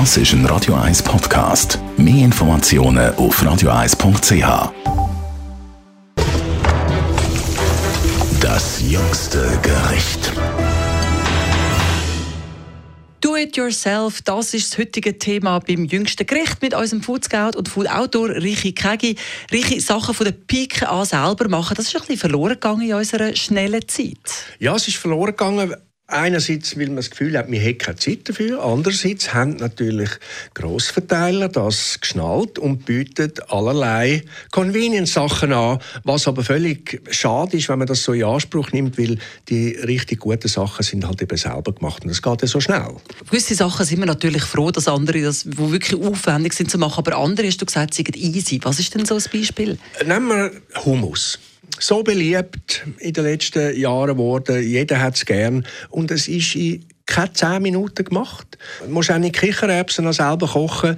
[0.00, 1.78] Das ist ein Radio 1 Podcast.
[1.96, 4.72] Mehr Informationen auf radio1.ch.
[8.40, 10.32] Das jüngste Gericht.
[13.20, 17.56] Do it yourself, das ist das heutige Thema beim jüngsten Gericht mit unserem Food Scout
[17.56, 19.14] und Food Autor Richi Kegi.
[19.52, 22.94] Richi, Sachen von der Pike an selber machen, das ist ein bisschen verloren gegangen in
[22.94, 24.18] unserer schnellen Zeit.
[24.58, 25.72] Ja, es ist verloren gegangen.
[26.06, 28.62] Einerseits, weil man das Gefühl hat, wir hätten keine Zeit dafür.
[28.62, 30.10] Andererseits haben natürlich
[30.52, 37.88] Grossverteiler das geschnallt und bieten allerlei Convenience-Sachen an, was aber völlig schade ist, wenn man
[37.88, 42.02] das so in Anspruch nimmt, weil die richtig guten Sachen sind halt eben selber gemacht
[42.02, 42.96] und das geht ja so schnell.
[43.26, 46.98] Gewisse Sachen sind wir natürlich froh, dass andere, das, die wirklich aufwendig sind zu machen,
[46.98, 48.60] aber andere, hast du gesagt, sind easy.
[48.62, 49.78] Was ist denn so ein Beispiel?
[50.04, 50.52] Nehmen wir
[50.84, 51.38] Hummus
[51.78, 54.62] so beliebt in den letzten Jahren geworden.
[54.62, 55.66] Jeder hat es gern.
[55.90, 58.58] Und es ist in keine zehn Minuten gemacht.
[58.82, 60.96] Du musst auch nicht Kichererbsen selber kochen.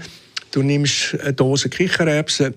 [0.52, 2.54] Du nimmst eine Dose Kichererbsen,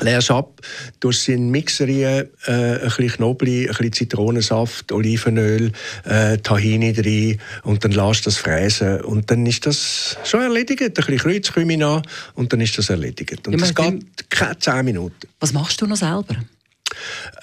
[0.00, 0.60] leerst ab,
[1.00, 5.72] tust sie in den Mixer rein, äh, ein bisschen Knoblauch, ein bisschen Zitronensaft, Olivenöl,
[6.04, 10.82] äh, Tahini rein und dann lässt das fräsen und dann ist das schon erledigt.
[10.82, 12.02] Ein bisschen Kreuzkümmel an
[12.34, 13.46] und dann ist das erledigt.
[13.46, 15.28] Und ja, das geht keine 10 Minuten.
[15.40, 16.36] Was machst du noch selber?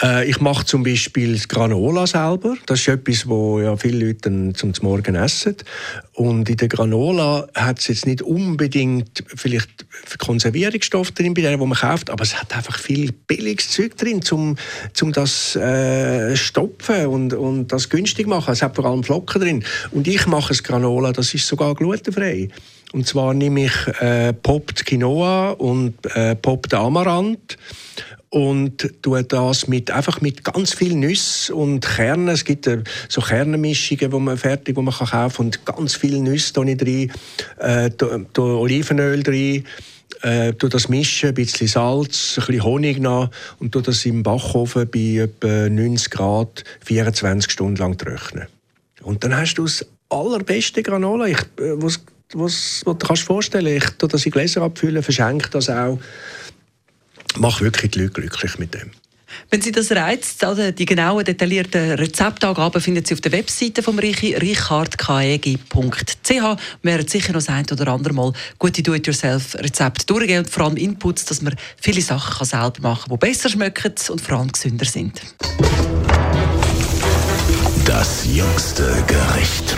[0.01, 2.55] Äh, ich mache zum Beispiel das Granola selber.
[2.65, 5.55] Das ist etwas, wo ja viele Leute zum Morgen essen.
[6.13, 9.85] Und in der Granola hat es jetzt nicht unbedingt vielleicht
[10.19, 14.21] Konservierungsstoffe drin, bei denen, die man kauft, aber es hat einfach viel billiges Zeug drin,
[14.31, 14.55] um,
[15.01, 18.51] um das äh, stopfen und, und das günstig machen.
[18.53, 19.63] Es hat vor allem Flocken drin.
[19.91, 22.49] Und ich mache das Granola, das ist sogar glutenfrei.
[22.93, 27.57] Und zwar nehme ich äh, Popped Quinoa und äh, Popped Amaranth
[28.29, 32.29] und tue das mit, einfach mit ganz viel Nüsse und Kernen.
[32.29, 36.19] Es gibt äh, so Kernmischungen, wo man fertig, wo man kann kaufen und ganz viel
[36.19, 37.11] Nüsse da nicht rein,
[37.59, 39.65] äh, da, da Olivenöl drin.
[40.21, 44.89] Äh, das mischen, ein bisschen Salz, ein bisschen Honig nach und tue das im Backofen
[44.89, 48.47] bei etwa 90 Grad 24 Stunden lang trocknen.
[49.01, 51.25] Und dann hast du das allerbeste Granola.
[51.27, 51.81] Ich, äh,
[52.33, 55.99] was, was du kannst vorstellen, ich tue das in Gläser abfüllen, verschenke das auch
[57.37, 58.91] mache wirklich die Leute glücklich mit dem.
[59.49, 63.97] Wenn Sie das reizt, also die genauen, detaillierten Rezeptangaben finden Sie auf der Webseite von
[63.97, 66.29] Richi, richardkaegi.ch.
[66.29, 70.75] Wir werden sicher noch das ein oder andere Mal gute Do-it-yourself-Rezepte durchgehen und vor allem
[70.75, 74.85] Inputs, dass man viele Sachen selber machen kann, die besser schmecken und vor allem gesünder
[74.85, 75.21] sind.
[77.85, 79.77] Das jüngste Gericht.